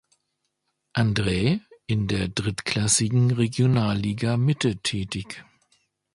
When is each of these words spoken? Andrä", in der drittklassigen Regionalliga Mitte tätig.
Andrä", 0.93 1.59
in 1.85 2.07
der 2.07 2.27
drittklassigen 2.29 3.29
Regionalliga 3.29 4.35
Mitte 4.35 4.77
tätig. 4.77 5.43